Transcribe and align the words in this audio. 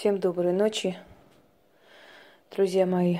Всем 0.00 0.18
доброй 0.18 0.54
ночи, 0.54 0.96
друзья 2.56 2.86
мои. 2.86 3.18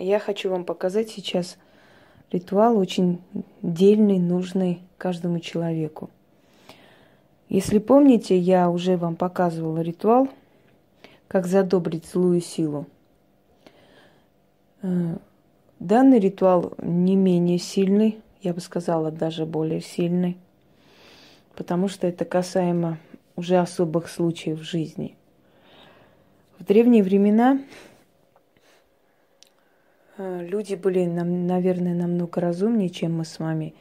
Я 0.00 0.18
хочу 0.18 0.50
вам 0.50 0.64
показать 0.64 1.10
сейчас 1.10 1.58
ритуал 2.32 2.76
очень 2.76 3.20
дельный, 3.62 4.18
нужный 4.18 4.80
каждому 4.98 5.38
человеку. 5.38 6.10
Если 7.48 7.78
помните, 7.78 8.36
я 8.36 8.68
уже 8.68 8.96
вам 8.96 9.14
показывала 9.14 9.78
ритуал, 9.80 10.28
как 11.28 11.46
задобрить 11.46 12.06
злую 12.06 12.40
силу. 12.40 12.86
Э, 14.82 15.18
данный 15.78 16.18
ритуал 16.18 16.72
не 16.78 17.14
менее 17.14 17.58
сильный, 17.58 18.20
я 18.42 18.54
бы 18.54 18.60
сказала, 18.60 19.12
даже 19.12 19.46
более 19.46 19.82
сильный, 19.82 20.36
потому 21.54 21.86
что 21.86 22.08
это 22.08 22.24
касаемо 22.24 22.98
уже 23.36 23.56
особых 23.56 24.08
случаев 24.08 24.62
жизни– 24.62 25.16
в 26.60 26.64
древние 26.64 27.02
времена 27.02 27.58
э, 30.18 30.46
люди 30.46 30.74
были, 30.74 31.06
наверное, 31.06 31.94
намного 31.94 32.38
разумнее, 32.42 32.90
чем 32.90 33.16
мы 33.16 33.24
с 33.24 33.38
вами, 33.38 33.74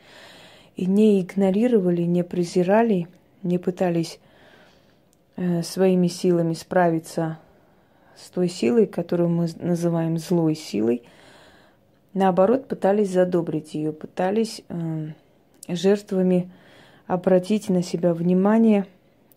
и 0.77 0.85
не 0.85 1.19
игнорировали, 1.19 2.03
не 2.03 2.23
презирали, 2.23 3.09
не 3.43 3.57
пытались 3.57 4.19
э, 5.35 5.61
своими 5.61 6.07
силами 6.07 6.53
справиться 6.53 7.37
с 8.15 8.29
той 8.29 8.47
силой, 8.47 8.87
которую 8.87 9.27
мы 9.27 9.49
называем 9.57 10.17
злой 10.17 10.55
силой. 10.55 11.03
Наоборот, 12.13 12.69
пытались 12.69 13.09
задобрить 13.09 13.73
ее, 13.73 13.91
пытались 13.91 14.61
э, 14.69 15.07
жертвами 15.67 16.49
обратить 17.07 17.67
на 17.67 17.83
себя 17.83 18.13
внимание, 18.13 18.85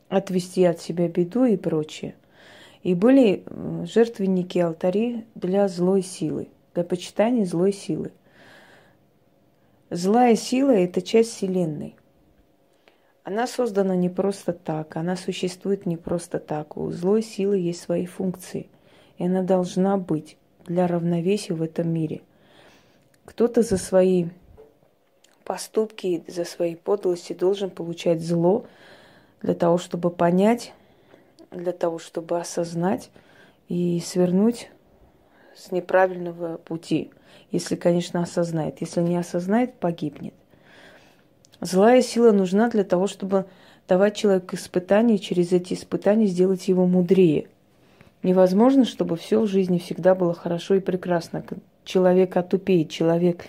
отвести 0.08 0.64
от 0.64 0.80
себя 0.80 1.08
беду 1.08 1.44
и 1.44 1.56
прочее. 1.56 2.14
И 2.82 2.94
были 2.94 3.44
жертвенники 3.84 4.58
алтари 4.58 5.24
для 5.34 5.68
злой 5.68 6.02
силы, 6.02 6.48
для 6.74 6.84
почитания 6.84 7.44
злой 7.44 7.72
силы. 7.72 8.12
Злая 9.90 10.36
сила– 10.36 10.70
это 10.72 11.02
часть 11.02 11.30
Вселенной. 11.30 11.94
Она 13.24 13.46
создана 13.46 13.94
не 13.94 14.08
просто 14.08 14.52
так, 14.52 14.96
она 14.96 15.16
существует 15.16 15.86
не 15.86 15.96
просто 15.96 16.40
так. 16.40 16.76
У 16.76 16.90
злой 16.90 17.22
силы 17.22 17.56
есть 17.58 17.80
свои 17.80 18.04
функции, 18.04 18.68
и 19.18 19.26
она 19.26 19.42
должна 19.42 19.96
быть 19.96 20.36
для 20.66 20.88
равновесия 20.88 21.54
в 21.54 21.62
этом 21.62 21.88
мире. 21.88 22.22
Кто-то 23.24 23.62
за 23.62 23.76
свои 23.76 24.26
поступки, 25.44 26.24
за 26.26 26.44
свои 26.44 26.74
подлости 26.74 27.32
должен 27.32 27.70
получать 27.70 28.20
зло 28.20 28.64
для 29.40 29.54
того, 29.54 29.78
чтобы 29.78 30.10
понять, 30.10 30.72
для 31.54 31.72
того, 31.72 31.98
чтобы 31.98 32.38
осознать 32.38 33.10
и 33.68 34.00
свернуть 34.04 34.70
с 35.54 35.70
неправильного 35.70 36.56
пути. 36.56 37.10
Если, 37.50 37.76
конечно, 37.76 38.22
осознает. 38.22 38.80
Если 38.80 39.00
не 39.00 39.16
осознает, 39.16 39.74
погибнет. 39.74 40.34
Злая 41.60 42.02
сила 42.02 42.32
нужна 42.32 42.68
для 42.68 42.84
того, 42.84 43.06
чтобы 43.06 43.46
давать 43.86 44.16
человеку 44.16 44.56
испытания, 44.56 45.16
и 45.16 45.20
через 45.20 45.52
эти 45.52 45.74
испытания 45.74 46.26
сделать 46.26 46.66
его 46.68 46.86
мудрее. 46.86 47.48
Невозможно, 48.22 48.84
чтобы 48.84 49.16
все 49.16 49.40
в 49.40 49.46
жизни 49.46 49.78
всегда 49.78 50.14
было 50.14 50.34
хорошо 50.34 50.74
и 50.74 50.80
прекрасно. 50.80 51.44
Человек 51.84 52.36
отупеет, 52.36 52.90
человек 52.90 53.46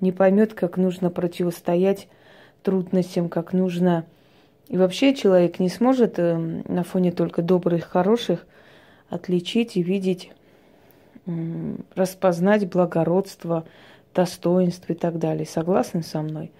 не 0.00 0.12
поймет, 0.12 0.54
как 0.54 0.76
нужно 0.76 1.10
противостоять 1.10 2.08
трудностям, 2.62 3.28
как 3.28 3.52
нужно 3.52 4.04
и 4.68 4.76
вообще 4.76 5.14
человек 5.14 5.58
не 5.58 5.68
сможет 5.68 6.18
э, 6.18 6.36
на 6.36 6.82
фоне 6.82 7.12
только 7.12 7.42
добрых, 7.42 7.84
хороших 7.84 8.46
отличить 9.08 9.76
и 9.76 9.82
видеть, 9.82 10.30
распознать 11.94 12.68
благородство, 12.68 13.64
достоинство 14.14 14.92
и 14.92 14.96
так 14.96 15.18
далее. 15.18 15.46
Согласны 15.46 16.02
со 16.02 16.22
мной? 16.22 16.50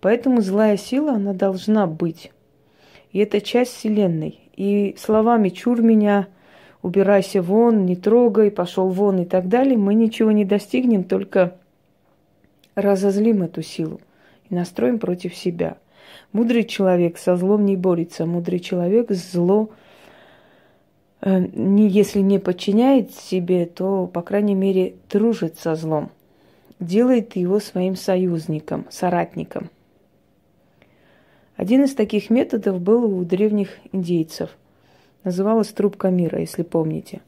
Поэтому 0.00 0.42
злая 0.42 0.76
сила, 0.76 1.14
она 1.14 1.32
должна 1.32 1.86
быть. 1.86 2.30
И 3.12 3.18
это 3.18 3.40
часть 3.40 3.72
Вселенной. 3.72 4.38
И 4.54 4.94
словами 4.98 5.48
«чур 5.48 5.80
меня», 5.80 6.28
«убирайся 6.82 7.40
вон», 7.40 7.86
«не 7.86 7.96
трогай», 7.96 8.50
«пошел 8.50 8.90
вон» 8.90 9.20
и 9.20 9.24
так 9.24 9.48
далее, 9.48 9.78
мы 9.78 9.94
ничего 9.94 10.30
не 10.30 10.44
достигнем, 10.44 11.04
только 11.04 11.56
разозлим 12.74 13.42
эту 13.42 13.62
силу 13.62 14.00
и 14.50 14.54
настроим 14.54 14.98
против 14.98 15.34
себя– 15.34 15.78
Мудрый 16.32 16.64
человек 16.64 17.18
со 17.18 17.36
злом 17.36 17.64
не 17.64 17.76
борется. 17.76 18.26
Мудрый 18.26 18.58
человек 18.58 19.10
зло, 19.10 19.70
э, 21.20 21.38
не, 21.38 21.88
если 21.88 22.20
не 22.20 22.38
подчиняет 22.38 23.12
себе, 23.12 23.66
то, 23.66 24.06
по 24.06 24.22
крайней 24.22 24.54
мере, 24.54 24.94
дружит 25.10 25.58
со 25.58 25.74
злом. 25.74 26.10
Делает 26.80 27.36
его 27.36 27.60
своим 27.60 27.96
союзником, 27.96 28.86
соратником. 28.90 29.70
Один 31.56 31.84
из 31.84 31.94
таких 31.94 32.30
методов 32.30 32.80
был 32.80 33.04
у 33.04 33.24
древних 33.24 33.78
индейцев. 33.92 34.50
Называлась 35.22 35.68
трубка 35.68 36.10
мира, 36.10 36.40
если 36.40 36.62
помните. 36.62 37.22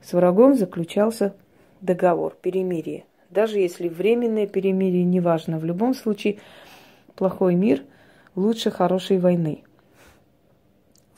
С 0.00 0.14
врагом 0.14 0.56
заключался 0.56 1.34
договор, 1.80 2.36
перемирие. 2.40 3.04
Даже 3.30 3.58
если 3.58 3.88
временное 3.88 4.46
перемирие, 4.46 5.04
неважно, 5.04 5.58
в 5.58 5.64
любом 5.64 5.94
случае 5.94 6.38
плохой 7.14 7.54
мир 7.54 7.82
лучше 8.34 8.70
хорошей 8.70 9.18
войны. 9.18 9.62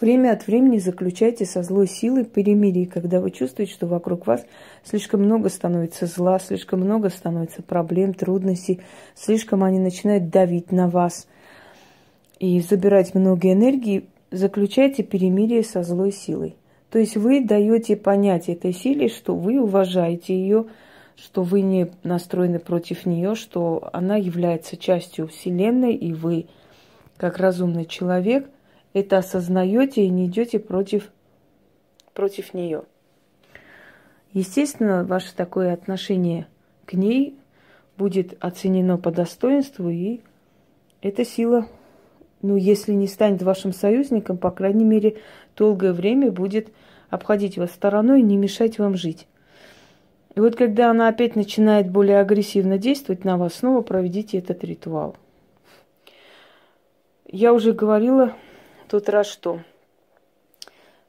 Время 0.01 0.33
от 0.33 0.47
времени 0.47 0.79
заключайте 0.79 1.47
со 1.47 1.63
злой 1.63 1.87
силой 1.87 2.25
перемирие, 2.25 2.87
когда 2.87 3.21
вы 3.21 3.31
чувствуете, 3.31 3.73
что 3.73 3.87
вокруг 3.87 4.27
вас 4.27 4.45
слишком 4.83 5.23
много 5.23 5.49
становится 5.49 6.07
зла, 6.07 6.39
слишком 6.39 6.81
много 6.81 7.11
становится 7.11 7.63
проблем, 7.63 8.13
трудностей, 8.13 8.81
слишком 9.15 9.63
они 9.63 9.79
начинают 9.79 10.31
давить 10.31 10.73
на 10.73 10.89
вас 10.89 11.29
и 12.41 12.61
забирать 12.61 13.15
много 13.15 13.53
энергии, 13.53 14.07
заключайте 14.31 15.05
перемирие 15.05 15.63
со 15.63 15.85
злой 15.85 16.13
силой. 16.13 16.57
То 16.91 16.99
есть 16.99 17.17
вы 17.17 17.45
даете 17.45 17.97
понять 17.97 18.49
этой 18.49 18.73
силе, 18.73 19.09
что 19.09 19.35
вы 19.35 19.61
уважаете 19.61 20.35
ее, 20.35 20.67
что 21.17 21.43
вы 21.43 21.63
не 21.63 21.91
настроены 22.03 22.59
против 22.59 23.07
нее, 23.07 23.37
что 23.37 23.89
она 23.93 24.17
является 24.17 24.77
частью 24.77 25.29
Вселенной, 25.29 25.95
и 25.95 26.13
вы 26.13 26.47
как 27.17 27.39
разумный 27.39 27.87
человек, 27.87 28.49
это 28.93 29.19
осознаете 29.19 30.05
и 30.05 30.09
не 30.09 30.27
идете 30.27 30.59
против, 30.59 31.11
против 32.13 32.55
нее. 32.55 32.85
Естественно, 34.33 35.05
ваше 35.05 35.35
такое 35.35 35.73
отношение 35.73 36.47
к 36.87 36.95
ней 36.95 37.37
будет 37.97 38.37
оценено 38.41 38.99
по 38.99 39.11
достоинству, 39.11 39.89
и 39.89 40.21
эта 41.03 41.25
сила, 41.25 41.69
ну, 42.43 42.57
если 42.57 42.93
не 42.93 43.07
станет 43.07 43.43
вашим 43.43 43.73
союзником, 43.73 44.37
по 44.37 44.51
крайней 44.51 44.85
мере, 44.85 45.19
долгое 45.57 45.93
время 45.93 46.33
будет 46.33 46.69
обходить 47.11 47.59
вас 47.59 47.71
стороной 47.71 48.21
и 48.21 48.25
не 48.25 48.37
мешать 48.37 48.79
вам 48.79 48.97
жить. 48.97 49.29
И 50.35 50.41
вот 50.41 50.57
когда 50.57 50.91
она 50.91 51.09
опять 51.09 51.37
начинает 51.37 51.89
более 51.91 52.19
агрессивно 52.19 52.77
действовать 52.77 53.25
на 53.25 53.37
вас, 53.37 53.55
снова 53.55 53.83
проведите 53.83 54.39
этот 54.39 54.65
ритуал. 54.65 55.17
Я 57.37 57.53
уже 57.53 57.73
говорила 57.73 58.33
тот 58.87 59.09
раз, 59.09 59.27
что 59.27 59.59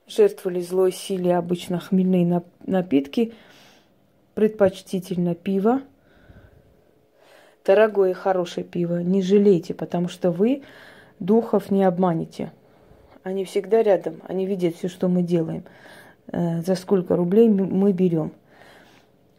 жертвовали 0.07 0.59
злой 0.59 0.91
силе 0.91 1.37
обычно 1.37 1.79
хмельные 1.79 2.41
напитки, 2.65 3.35
предпочтительно 4.33 5.35
пиво, 5.35 5.83
дорогое 7.63 8.15
хорошее 8.15 8.65
пиво. 8.65 9.03
Не 9.03 9.21
жалейте, 9.21 9.75
потому 9.75 10.07
что 10.07 10.31
вы 10.31 10.63
духов 11.19 11.69
не 11.69 11.83
обманете. 11.83 12.51
Они 13.21 13.45
всегда 13.45 13.83
рядом, 13.83 14.23
они 14.27 14.47
видят 14.47 14.77
все, 14.77 14.87
что 14.87 15.07
мы 15.07 15.21
делаем, 15.21 15.63
э, 16.31 16.63
за 16.63 16.73
сколько 16.73 17.15
рублей 17.15 17.49
мы 17.49 17.91
берем. 17.91 18.33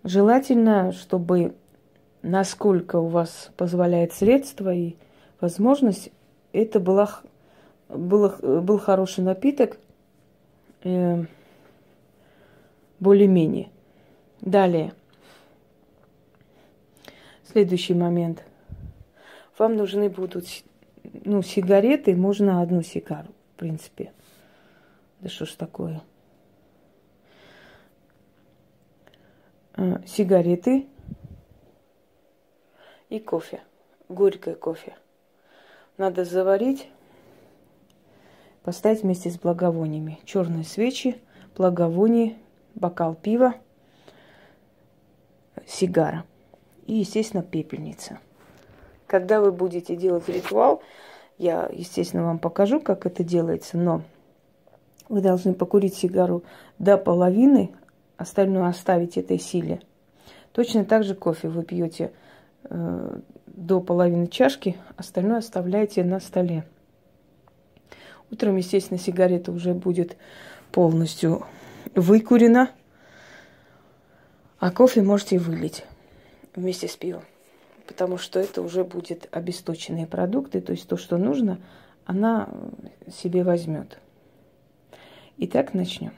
Желательно, 0.04 0.92
чтобы 0.92 1.56
насколько 2.22 3.00
у 3.00 3.08
вас 3.08 3.50
позволяет 3.56 4.12
средства 4.12 4.72
и 4.72 4.94
возможность, 5.40 6.12
это 6.56 6.80
была, 6.80 7.20
было, 7.88 8.36
был 8.40 8.78
хороший 8.78 9.22
напиток, 9.22 9.78
э, 10.84 11.24
более-менее. 12.98 13.68
Далее. 14.40 14.94
Следующий 17.44 17.94
момент. 17.94 18.44
Вам 19.58 19.76
нужны 19.76 20.08
будут 20.08 20.46
ну, 21.24 21.42
сигареты, 21.42 22.14
можно 22.14 22.62
одну 22.62 22.82
сигару, 22.82 23.28
в 23.54 23.58
принципе. 23.58 24.12
Да 25.20 25.28
что 25.28 25.44
ж 25.44 25.52
такое? 25.52 26.02
Э, 29.76 29.98
сигареты 30.06 30.86
и 33.10 33.20
кофе. 33.20 33.60
Горькое 34.08 34.56
кофе 34.56 34.96
надо 35.98 36.24
заварить, 36.24 36.88
поставить 38.62 39.02
вместе 39.02 39.30
с 39.30 39.38
благовониями. 39.38 40.18
Черные 40.24 40.64
свечи, 40.64 41.16
благовоние, 41.56 42.36
бокал 42.74 43.14
пива, 43.14 43.54
сигара 45.66 46.24
и, 46.86 46.94
естественно, 46.94 47.42
пепельница. 47.42 48.18
Когда 49.06 49.40
вы 49.40 49.52
будете 49.52 49.96
делать 49.96 50.28
ритуал, 50.28 50.82
я, 51.38 51.68
естественно, 51.72 52.24
вам 52.24 52.38
покажу, 52.38 52.80
как 52.80 53.06
это 53.06 53.22
делается, 53.22 53.76
но 53.78 54.02
вы 55.08 55.20
должны 55.20 55.54
покурить 55.54 55.94
сигару 55.94 56.42
до 56.78 56.98
половины, 56.98 57.70
остальное 58.16 58.68
оставить 58.68 59.16
этой 59.16 59.38
силе. 59.38 59.80
Точно 60.52 60.84
так 60.84 61.04
же 61.04 61.14
кофе 61.14 61.48
вы 61.48 61.62
пьете 61.62 62.12
до 62.68 63.80
половины 63.80 64.28
чашки, 64.28 64.76
остальное 64.96 65.38
оставляете 65.38 66.04
на 66.04 66.20
столе. 66.20 66.64
Утром, 68.30 68.56
естественно, 68.56 68.98
сигарета 68.98 69.52
уже 69.52 69.72
будет 69.72 70.16
полностью 70.72 71.46
выкурена, 71.94 72.70
а 74.58 74.70
кофе 74.70 75.02
можете 75.02 75.38
вылить 75.38 75.84
вместе 76.54 76.88
с 76.88 76.96
пивом, 76.96 77.22
потому 77.86 78.18
что 78.18 78.40
это 78.40 78.62
уже 78.62 78.84
будет 78.84 79.28
обесточенные 79.30 80.06
продукты, 80.06 80.60
то 80.60 80.72
есть 80.72 80.88
то, 80.88 80.96
что 80.96 81.18
нужно, 81.18 81.60
она 82.04 82.48
себе 83.12 83.44
возьмет. 83.44 83.98
Итак, 85.38 85.74
начнем. 85.74 86.12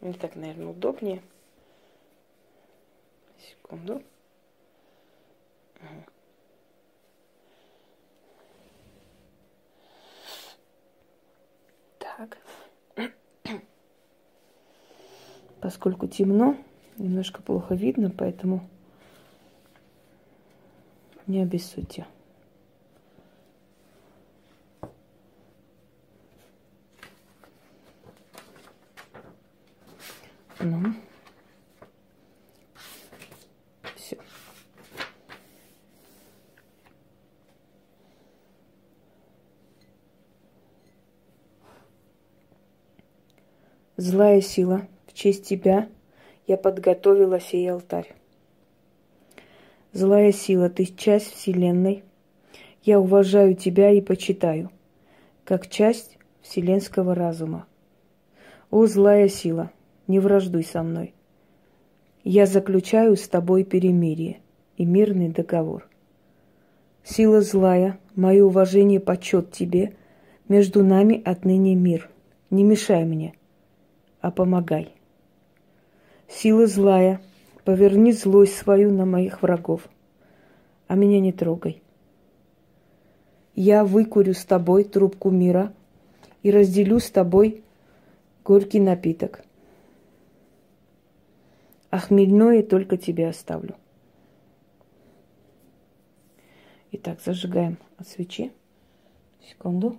Мне 0.00 0.14
так, 0.14 0.36
наверное, 0.36 0.68
удобнее. 0.68 1.22
Секунду. 3.44 4.02
Так. 11.98 12.38
Поскольку 15.60 16.06
темно, 16.06 16.56
немножко 16.96 17.42
плохо 17.42 17.74
видно, 17.74 18.10
поэтому 18.10 18.66
не 21.26 21.42
обессудьте. 21.42 22.06
Ну. 30.60 30.94
Все. 33.96 34.16
Злая 44.04 44.42
сила, 44.42 44.86
в 45.06 45.14
честь 45.14 45.46
тебя 45.48 45.88
я 46.46 46.58
подготовила 46.58 47.40
сей 47.40 47.72
алтарь. 47.72 48.12
Злая 49.94 50.30
сила, 50.30 50.68
ты 50.68 50.84
часть 50.84 51.32
Вселенной. 51.32 52.02
Я 52.82 53.00
уважаю 53.00 53.54
тебя 53.54 53.90
и 53.92 54.02
почитаю, 54.02 54.70
как 55.44 55.70
часть 55.70 56.18
вселенского 56.42 57.14
разума. 57.14 57.64
О, 58.70 58.84
злая 58.86 59.28
сила, 59.28 59.70
не 60.06 60.20
враждуй 60.20 60.64
со 60.64 60.82
мной. 60.82 61.14
Я 62.24 62.44
заключаю 62.44 63.16
с 63.16 63.26
тобой 63.26 63.64
перемирие 63.64 64.40
и 64.76 64.84
мирный 64.84 65.30
договор. 65.30 65.88
Сила 67.04 67.40
злая, 67.40 67.98
мое 68.14 68.44
уважение 68.44 69.00
почет 69.00 69.50
тебе, 69.50 69.94
между 70.46 70.84
нами 70.84 71.22
отныне 71.24 71.74
мир. 71.74 72.10
Не 72.50 72.64
мешай 72.64 73.06
мне, 73.06 73.34
а 74.24 74.30
помогай. 74.30 74.90
Сила 76.28 76.66
злая, 76.66 77.20
поверни 77.62 78.10
злость 78.10 78.56
свою 78.56 78.90
на 78.90 79.04
моих 79.04 79.42
врагов, 79.42 79.86
а 80.88 80.94
меня 80.94 81.20
не 81.20 81.30
трогай. 81.30 81.82
Я 83.54 83.84
выкурю 83.84 84.32
с 84.32 84.42
тобой 84.46 84.84
трубку 84.84 85.28
мира 85.28 85.74
и 86.42 86.50
разделю 86.50 87.00
с 87.00 87.10
тобой 87.10 87.62
горький 88.44 88.80
напиток– 88.80 89.44
а 91.90 91.98
хмельное 91.98 92.62
только 92.62 92.96
тебе 92.96 93.28
оставлю. 93.28 93.76
Итак, 96.92 97.20
зажигаем 97.22 97.76
от 97.98 98.08
свечи. 98.08 98.52
Секунду. 99.48 99.98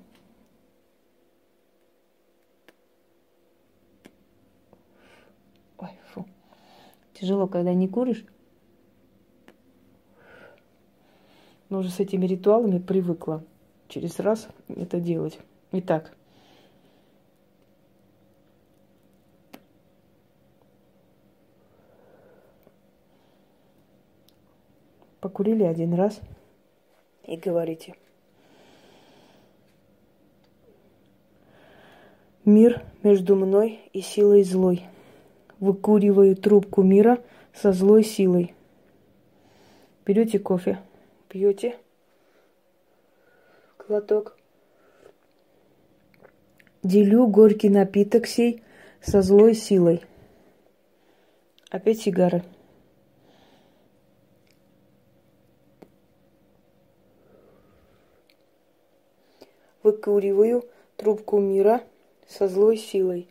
Тяжело, 7.16 7.48
когда 7.48 7.74
не 7.74 7.88
куришь. 7.88 8.26
Но 11.70 11.80
уже 11.80 11.90
с 11.90 12.00
этими 12.00 12.28
ритуалами 12.28 12.78
привыкла 12.78 13.44
через 13.88 14.20
раз 14.20 14.48
это 14.68 15.00
делать. 15.00 15.40
Итак, 15.72 16.16
Покурили 25.26 25.64
один 25.64 25.96
раз 25.96 26.22
и 27.26 27.36
говорите. 27.36 27.96
Мир 32.46 32.84
между 33.02 33.36
мной 33.36 33.80
и 33.92 34.02
силой 34.02 34.44
злой. 34.44 34.84
Выкуриваю 35.60 36.36
трубку 36.36 36.84
мира 36.84 37.24
со 37.54 37.72
злой 37.72 38.04
силой. 38.04 38.54
Берете 40.06 40.40
кофе, 40.40 40.80
пьете 41.30 41.78
глоток. 43.80 44.38
Делю 46.84 47.28
горький 47.28 47.70
напиток 47.70 48.28
сей 48.28 48.62
со 49.02 49.22
злой 49.22 49.56
силой. 49.56 50.02
Опять 51.72 52.02
сигары. 52.02 52.44
выкуриваю 59.86 60.64
трубку 60.98 61.40
мира 61.40 61.84
со 62.28 62.48
злой 62.48 62.76
силой. 62.76 63.30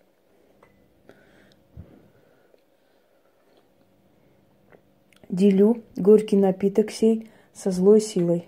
Делю 5.35 5.83
горький 5.97 6.37
напиток 6.37 6.93
сей 6.93 7.29
со 7.53 7.73
злой 7.73 8.01
силой. 8.01 8.47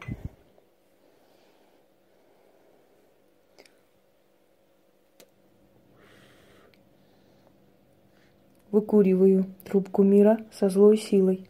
Выкуриваю 8.71 9.47
трубку 9.65 10.05
мира 10.05 10.39
со 10.53 10.69
злой 10.69 10.97
силой. 10.97 11.49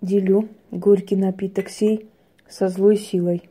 делю 0.00 0.48
горький 0.72 1.14
напиток 1.14 1.68
сей 1.68 2.10
со 2.48 2.68
злой 2.68 2.96
силой. 2.96 3.48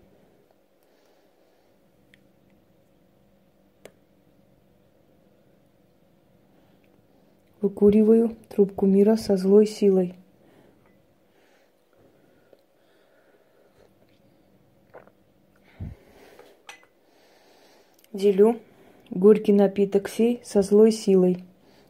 Выкуриваю 7.62 8.36
трубку 8.48 8.86
мира 8.86 9.16
со 9.16 9.36
злой 9.38 9.66
силой. 9.66 10.16
Делю 18.14 18.60
горький 19.10 19.54
напиток 19.54 20.10
сей 20.10 20.42
со 20.44 20.62
злой 20.62 20.92
силой. 20.92 21.44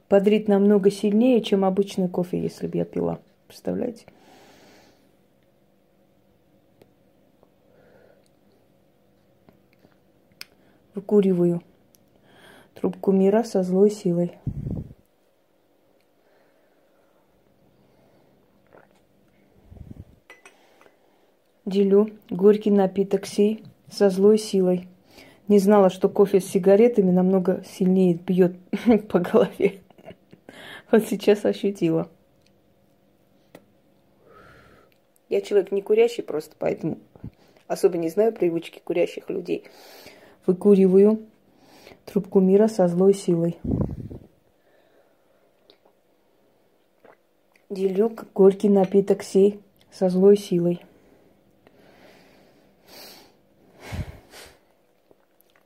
Подрит 0.07 0.47
намного 0.47 0.89
сильнее, 0.89 1.41
чем 1.41 1.63
обычный 1.63 2.09
кофе, 2.09 2.41
если 2.41 2.67
бы 2.67 2.77
я 2.77 2.85
пила. 2.85 3.19
Представляете? 3.47 4.05
выкуриваю 10.99 11.61
трубку 12.75 13.11
мира 13.11 13.43
со 13.43 13.63
злой 13.63 13.89
силой. 13.89 14.37
Делю 21.65 22.09
горький 22.29 22.71
напиток 22.71 23.25
сей 23.25 23.63
со 23.91 24.09
злой 24.09 24.37
силой. 24.37 24.87
Не 25.47 25.59
знала, 25.59 25.89
что 25.89 26.09
кофе 26.09 26.39
с 26.39 26.45
сигаретами 26.45 27.11
намного 27.11 27.63
сильнее 27.65 28.13
бьет 28.13 28.55
по 29.09 29.19
голове. 29.19 29.81
Вот 30.91 31.05
сейчас 31.05 31.45
ощутила. 31.45 32.09
Я 35.27 35.41
человек 35.41 35.71
не 35.71 35.81
курящий 35.81 36.23
просто, 36.23 36.55
поэтому 36.57 36.97
особо 37.67 37.97
не 37.97 38.09
знаю 38.09 38.33
привычки 38.33 38.81
курящих 38.83 39.29
людей. 39.29 39.65
Выкуриваю 40.47 41.27
трубку 42.05 42.39
мира 42.39 42.67
со 42.67 42.87
злой 42.87 43.13
силой. 43.13 43.57
Делю 47.69 48.15
горький 48.33 48.69
напиток 48.69 49.21
сей 49.21 49.59
со 49.91 50.09
злой 50.09 50.37
силой. 50.37 50.81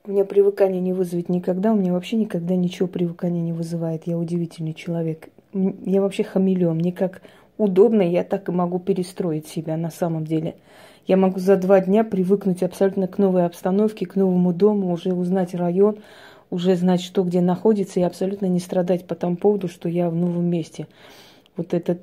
У 0.05 0.11
меня 0.11 0.25
привыкание 0.25 0.81
не 0.81 0.91
вызовет 0.91 1.29
никогда, 1.29 1.71
у 1.71 1.77
меня 1.77 1.93
вообще 1.93 2.17
никогда 2.17 2.57
ничего 2.57 2.89
привыкания 2.89 3.41
не 3.41 3.53
вызывает. 3.53 4.05
Я 4.05 4.17
удивительный 4.17 4.73
человек. 4.73 5.29
Я 5.53 6.01
вообще 6.01 6.25
хамелеон. 6.25 6.75
Мне 6.75 6.91
как 6.91 7.21
удобно, 7.57 8.01
я 8.01 8.25
так 8.25 8.49
и 8.49 8.51
могу 8.51 8.79
перестроить 8.79 9.47
себя 9.47 9.77
на 9.77 9.89
самом 9.89 10.25
деле. 10.25 10.55
Я 11.07 11.15
могу 11.15 11.39
за 11.39 11.55
два 11.55 11.79
дня 11.79 12.03
привыкнуть 12.03 12.63
абсолютно 12.63 13.07
к 13.07 13.17
новой 13.17 13.45
обстановке, 13.45 14.05
к 14.05 14.17
новому 14.17 14.51
дому, 14.51 14.91
уже 14.91 15.13
узнать 15.13 15.55
район, 15.55 15.99
уже 16.49 16.75
знать, 16.75 16.99
что 16.99 17.23
где 17.23 17.39
находится, 17.39 18.01
и 18.01 18.03
абсолютно 18.03 18.47
не 18.47 18.59
страдать 18.59 19.07
по 19.07 19.15
тому 19.15 19.37
поводу, 19.37 19.69
что 19.69 19.87
я 19.87 20.09
в 20.09 20.15
новом 20.15 20.43
месте. 20.43 20.87
Вот 21.55 21.73
этот, 21.73 22.01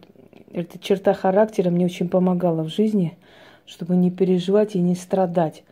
эта 0.55 0.79
черта 0.79 1.13
характера 1.13 1.69
мне 1.69 1.85
очень 1.85 2.09
помогала 2.09 2.63
в 2.63 2.69
жизни, 2.69 3.19
чтобы 3.67 3.95
не 3.95 4.11
переживать 4.11 4.75
и 4.75 4.81
не 4.81 4.95
страдать 4.95 5.65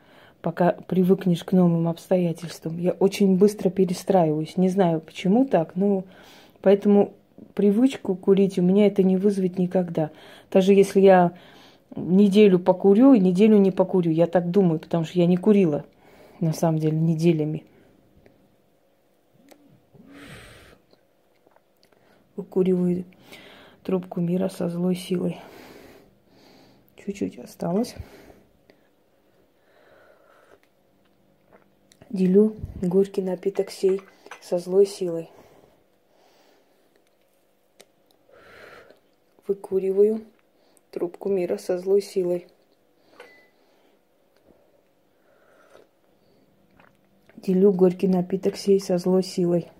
пока 0.49 0.73
привыкнешь 0.73 1.45
к 1.45 1.52
новым 1.52 1.88
обстоятельствам. 1.88 2.78
Я 2.78 2.93
очень 2.93 3.37
быстро 3.37 3.69
перестраиваюсь. 3.69 4.57
Не 4.57 4.71
знаю, 4.71 5.02
почему 5.02 5.45
так, 5.45 5.76
но 5.76 6.05
поэтому 6.62 7.12
привычку 7.52 8.17
курить 8.17 8.59
у 8.59 8.62
меня 8.62 8.87
это 8.87 9.02
не 9.02 9.19
вызовет 9.19 9.59
никогда. 9.59 10.11
Даже 10.50 10.73
если 10.73 11.02
я 11.02 11.33
неделю 11.95 12.59
покурю 12.59 13.12
и 13.12 13.21
неделю 13.21 13.59
не 13.59 13.71
покурю, 13.71 14.11
я 14.11 14.26
так 14.26 14.50
думаю, 14.50 14.78
потому 14.81 15.05
что 15.05 15.19
я 15.19 15.26
не 15.26 15.37
курила, 15.37 15.85
на 16.40 16.55
самом 16.55 16.78
деле, 16.78 16.97
неделями. 16.97 17.64
Выкуриваю 22.37 23.05
трубку 23.83 24.23
мира 24.23 24.49
со 24.49 24.71
злой 24.71 24.95
силой. 24.95 25.37
Чуть-чуть 26.97 27.38
осталось. 27.38 27.95
Делю 32.11 32.57
горький 32.81 33.21
напиток 33.21 33.71
сей 33.71 34.00
со 34.41 34.59
злой 34.59 34.87
силой. 34.87 35.29
Выкуриваю 39.47 40.23
трубку 40.91 41.29
мира 41.29 41.59
со 41.59 41.79
злой 41.79 42.00
силой. 42.00 42.47
Делю 47.37 47.73
горький 47.73 48.09
напиток 48.09 48.57
сей 48.57 48.81
со 48.81 48.97
злой 48.97 49.23
силой. 49.23 49.71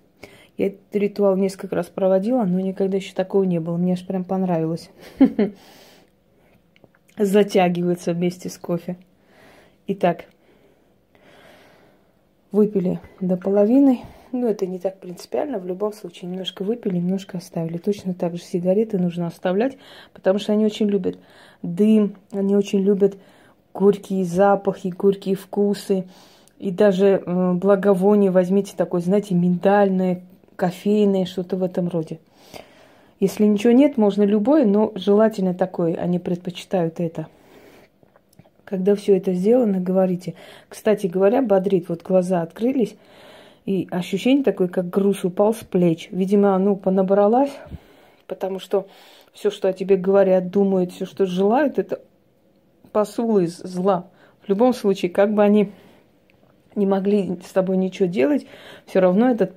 Я 0.58 0.66
этот 0.66 0.94
ритуал 0.94 1.35
несколько 1.35 1.76
раз 1.76 1.87
проводила, 1.87 2.44
но 2.44 2.61
никогда 2.61 2.99
еще 2.99 3.14
такого 3.14 3.44
не 3.44 3.58
было. 3.58 3.78
Мне 3.78 3.94
аж 3.94 4.06
прям 4.06 4.25
понравилось. 4.25 4.90
Затягивается 7.16 8.12
вместе 8.12 8.50
с 8.50 8.58
кофе. 8.58 8.99
Итак, 9.87 10.26
выпили 12.52 13.00
до 13.21 13.37
половины. 13.37 14.00
Ну, 14.33 14.47
это 14.47 14.67
не 14.67 14.78
так 14.78 14.99
принципиально. 15.00 15.59
В 15.59 15.67
любом 15.67 15.93
случае, 15.93 16.31
немножко 16.31 16.62
выпили, 16.62 16.97
немножко 16.97 17.38
оставили. 17.38 17.78
Точно 17.78 18.14
так 18.14 18.37
же 18.37 18.43
сигареты 18.43 18.99
нужно 18.99 19.26
оставлять, 19.26 19.78
потому 20.12 20.38
что 20.38 20.52
они 20.52 20.67
очень 20.67 20.87
любят 20.87 21.19
дым, 21.62 22.17
они 22.33 22.55
очень 22.55 22.81
любят 22.81 23.17
горькие 23.73 24.25
запахи, 24.25 24.88
горькие 24.88 25.35
вкусы. 25.35 26.05
И 26.59 26.71
даже 26.71 27.23
э, 27.25 27.52
благовоние 27.52 28.31
возьмите 28.31 28.75
такое, 28.76 29.00
знаете, 29.00 29.35
миндальное, 29.35 30.23
кофейное, 30.57 31.25
что-то 31.25 31.57
в 31.57 31.62
этом 31.62 31.88
роде. 31.88 32.19
Если 33.21 33.47
ничего 33.47 33.73
нет, 33.73 33.97
можно 33.97 34.23
любое, 34.25 34.64
но 34.64 34.93
желательно 34.95 35.55
такое. 35.55 35.95
Они 35.95 36.19
предпочитают 36.19 37.00
это. 37.00 37.28
Когда 38.68 38.94
все 38.94 39.16
это 39.16 39.32
сделано, 39.32 39.80
говорите. 39.80 40.34
Кстати 40.68 41.06
говоря, 41.06 41.40
бодрит, 41.40 41.88
вот 41.88 42.02
глаза 42.02 42.42
открылись, 42.42 42.96
и 43.64 43.88
ощущение 43.90 44.44
такое, 44.44 44.68
как 44.68 44.90
груз 44.90 45.25
упал 45.25 45.54
с 45.54 45.64
плеч. 45.64 46.08
Видимо, 46.10 46.58
ну, 46.58 46.76
понабралась, 46.76 47.52
потому 48.26 48.58
что 48.58 48.87
все, 49.32 49.50
что 49.50 49.68
о 49.68 49.72
тебе 49.72 49.96
говорят, 49.96 50.50
думают, 50.50 50.92
все, 50.92 51.06
что 51.06 51.25
желают, 51.25 51.78
это 51.78 52.02
посулы 52.92 53.44
из 53.44 53.56
зла. 53.56 54.10
В 54.42 54.50
любом 54.50 54.75
случае, 54.75 55.10
как 55.10 55.32
бы 55.32 55.42
они 55.42 55.72
не 56.75 56.84
могли 56.84 57.38
с 57.42 57.52
тобой 57.52 57.78
ничего 57.78 58.06
делать, 58.06 58.44
все 58.84 59.00
равно 59.00 59.30
этот, 59.30 59.54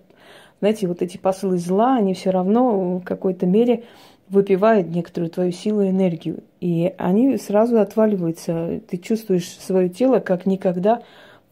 знаете, 0.61 0.87
вот 0.87 1.01
эти 1.01 1.17
посылы 1.17 1.57
зла, 1.57 1.97
они 1.97 2.13
все 2.13 2.29
равно 2.29 2.99
в 2.99 3.03
какой-то 3.03 3.45
мере 3.45 3.83
выпивают 4.31 4.87
некоторую 4.87 5.29
твою 5.29 5.51
силу 5.51 5.81
и 5.81 5.89
энергию. 5.89 6.43
И 6.61 6.93
они 6.97 7.37
сразу 7.37 7.79
отваливаются. 7.79 8.79
Ты 8.87 8.97
чувствуешь 8.97 9.49
свое 9.49 9.89
тело 9.89 10.19
как 10.19 10.45
никогда 10.45 11.03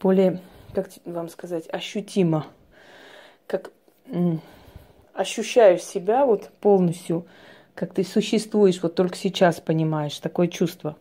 более, 0.01 0.39
как 0.74 0.89
вам 1.03 1.27
сказать, 1.27 1.65
ощутимо. 1.69 2.48
Как 3.48 3.71
ощущаешь 5.13 5.83
себя 5.83 6.25
вот 6.25 6.51
полностью, 6.62 7.25
как 7.75 7.93
ты 7.93 8.05
существуешь, 8.05 8.81
вот 8.81 8.95
только 8.95 9.17
сейчас 9.17 9.59
понимаешь, 9.59 10.17
такое 10.17 10.48
чувство. 10.48 10.95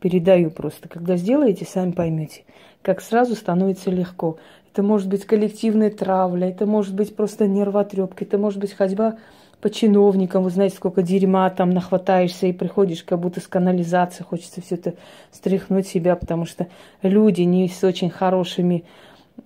Передаю 0.00 0.50
просто. 0.50 0.88
Когда 0.88 1.16
сделаете, 1.16 1.66
сами 1.66 1.92
поймете, 1.92 2.44
как 2.80 3.02
сразу 3.02 3.34
становится 3.34 3.90
легко. 3.90 4.38
Это 4.72 4.82
может 4.82 5.08
быть 5.08 5.26
коллективная 5.26 5.90
травля, 5.90 6.48
это 6.48 6.64
может 6.64 6.94
быть 6.94 7.14
просто 7.14 7.46
нервотрепка, 7.46 8.24
это 8.24 8.38
может 8.38 8.58
быть 8.58 8.72
ходьба 8.72 9.18
по 9.62 9.70
чиновникам, 9.70 10.42
вы 10.42 10.50
знаете, 10.50 10.74
сколько 10.74 11.02
дерьма 11.02 11.48
там 11.48 11.70
нахватаешься 11.70 12.48
и 12.48 12.52
приходишь 12.52 13.04
как 13.04 13.20
будто 13.20 13.40
с 13.40 13.46
канализации, 13.46 14.24
хочется 14.24 14.60
все 14.60 14.74
это 14.74 14.94
стряхнуть 15.30 15.86
себя, 15.86 16.16
потому 16.16 16.46
что 16.46 16.66
люди 17.00 17.42
не 17.42 17.68
с 17.68 17.84
очень 17.84 18.10
хорошими, 18.10 18.82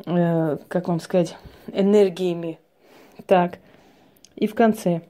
э, 0.06 0.56
как 0.68 0.88
вам 0.88 1.00
сказать, 1.00 1.36
энергиями. 1.70 2.58
Так, 3.26 3.58
и 4.36 4.46
в 4.46 4.54
конце. 4.54 5.02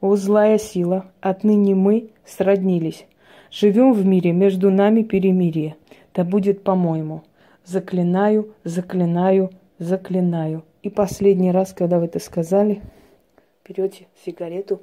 О, 0.00 0.16
злая 0.16 0.56
сила, 0.56 1.04
отныне 1.20 1.74
мы 1.74 2.08
сроднились. 2.24 3.04
Живем 3.50 3.92
в 3.92 4.06
мире, 4.06 4.32
между 4.32 4.70
нами 4.70 5.02
перемирие. 5.02 5.76
Да 6.14 6.24
будет 6.24 6.64
по-моему. 6.64 7.22
Заклинаю, 7.66 8.54
заклинаю, 8.64 9.50
заклинаю. 9.78 10.64
И 10.82 10.88
последний 10.88 11.52
раз, 11.52 11.74
когда 11.74 11.98
вы 11.98 12.06
это 12.06 12.18
сказали, 12.18 12.80
берете 13.70 14.08
сигарету, 14.24 14.82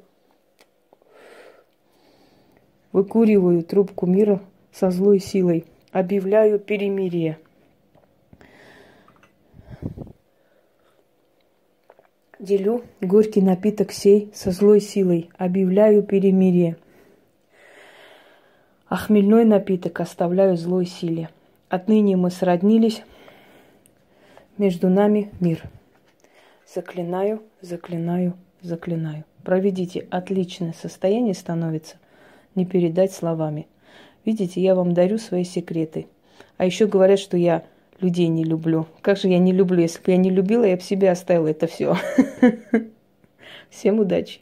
выкуриваю 2.94 3.62
трубку 3.64 4.06
мира 4.06 4.42
со 4.72 4.92
злой 4.92 5.20
силой, 5.20 5.66
объявляю 5.92 6.58
перемирие. 6.58 7.38
Делю 12.40 12.84
горький 13.02 13.42
напиток 13.42 13.92
сей 13.92 14.32
со 14.34 14.52
злой 14.52 14.80
силой, 14.80 15.30
объявляю 15.38 16.02
перемирие. 16.04 16.78
А 18.88 18.96
хмельной 18.96 19.44
напиток 19.44 20.00
оставляю 20.00 20.56
злой 20.56 20.86
силе. 20.86 21.30
Отныне 21.68 22.16
мы 22.16 22.32
сроднились, 22.32 23.04
между 24.58 24.88
нами 24.88 25.30
мир. 25.42 25.62
Заклинаю, 26.74 27.42
заклинаю, 27.60 28.38
заклинаю. 28.62 29.24
Проведите, 29.44 30.08
отличное 30.10 30.74
состояние 30.74 31.34
становится, 31.34 31.96
не 32.56 32.66
передать 32.66 33.14
словами. 33.14 33.68
Видите, 34.26 34.62
я 34.62 34.76
вам 34.76 34.94
дарю 34.94 35.18
свои 35.18 35.44
секреты. 35.44 36.08
А 36.58 36.66
еще 36.66 36.88
говорят, 36.88 37.20
что 37.20 37.38
я 37.38 37.64
людей 38.02 38.28
не 38.28 38.44
люблю. 38.44 38.88
Как 39.02 39.18
же 39.18 39.28
я 39.30 39.40
не 39.40 39.54
люблю? 39.54 39.82
Если 39.82 40.02
бы 40.02 40.12
я 40.12 40.18
не 40.18 40.30
любила, 40.30 40.64
я 40.66 40.76
бы 40.76 40.82
себе 40.82 41.12
оставила 41.12 41.48
это 41.48 41.68
все. 41.68 41.96
Всем 43.70 44.00
удачи! 44.00 44.42